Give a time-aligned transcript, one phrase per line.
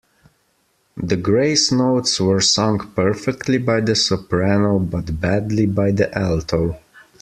[0.97, 6.79] The grace notes were sung perfectly by the soprano, but badly by the alto